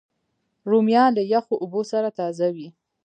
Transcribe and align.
رومیان 0.69 1.11
له 1.17 1.23
یخو 1.33 1.55
اوبو 1.63 1.81
سره 1.91 2.09
تازه 2.19 2.47
وي 2.55 2.67